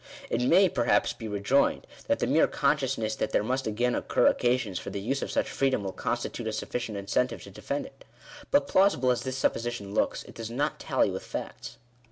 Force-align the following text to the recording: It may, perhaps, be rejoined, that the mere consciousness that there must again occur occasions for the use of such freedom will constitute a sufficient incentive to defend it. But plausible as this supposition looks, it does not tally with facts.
It 0.31 0.41
may, 0.41 0.67
perhaps, 0.67 1.13
be 1.13 1.27
rejoined, 1.27 1.85
that 2.07 2.17
the 2.17 2.25
mere 2.25 2.47
consciousness 2.47 3.15
that 3.17 3.29
there 3.33 3.43
must 3.43 3.67
again 3.67 3.93
occur 3.93 4.25
occasions 4.25 4.79
for 4.79 4.89
the 4.89 4.99
use 4.99 5.21
of 5.21 5.29
such 5.29 5.47
freedom 5.47 5.83
will 5.83 5.91
constitute 5.91 6.47
a 6.47 6.53
sufficient 6.53 6.97
incentive 6.97 7.43
to 7.43 7.51
defend 7.51 7.85
it. 7.85 8.03
But 8.49 8.67
plausible 8.67 9.11
as 9.11 9.21
this 9.21 9.37
supposition 9.37 9.93
looks, 9.93 10.23
it 10.23 10.33
does 10.33 10.49
not 10.49 10.79
tally 10.79 11.11
with 11.11 11.21
facts. 11.21 11.77